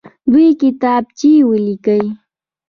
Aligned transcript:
دوې 0.31 0.47
کتابچې 0.61 1.31
ولیکئ. 1.49 2.05